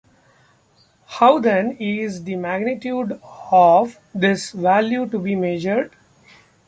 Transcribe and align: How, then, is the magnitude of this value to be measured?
How, 1.05 1.37
then, 1.37 1.77
is 1.79 2.23
the 2.23 2.35
magnitude 2.35 3.19
of 3.51 3.99
this 4.15 4.49
value 4.49 5.05
to 5.07 5.19
be 5.19 5.35
measured? 5.35 5.91